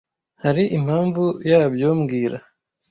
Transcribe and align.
Hari 0.43 0.63
impamvu 0.77 1.23
yabyo 1.49 1.89
mbwira 1.99 2.37